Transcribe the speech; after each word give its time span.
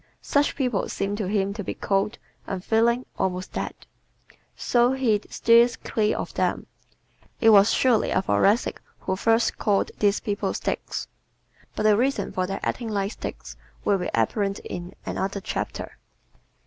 Such 0.23 0.55
people 0.55 0.89
seem 0.89 1.15
to 1.17 1.27
him 1.27 1.53
to 1.53 1.63
be 1.63 1.75
cold, 1.75 2.17
unfeeling, 2.47 3.05
almost 3.19 3.53
dead. 3.53 3.75
So 4.55 4.93
he 4.93 5.21
steers 5.29 5.75
clear 5.75 6.17
of 6.17 6.33
them. 6.33 6.65
It 7.39 7.51
was 7.51 7.71
surely 7.71 8.09
a 8.09 8.19
Thoracic 8.23 8.81
who 9.01 9.15
first 9.15 9.59
called 9.59 9.91
these 9.99 10.19
people 10.19 10.55
"sticks." 10.55 11.07
But 11.75 11.83
the 11.83 11.95
reason 11.95 12.31
for 12.31 12.47
their 12.47 12.59
acting 12.63 12.89
like 12.89 13.11
sticks 13.11 13.55
will 13.85 13.99
be 13.99 14.09
apparent 14.15 14.57
in 14.65 14.95
another 15.05 15.39
chapter. 15.39 15.99